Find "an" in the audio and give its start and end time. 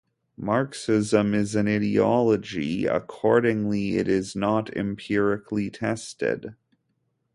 1.53-1.67